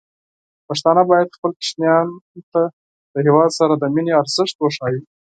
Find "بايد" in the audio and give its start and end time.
1.09-1.35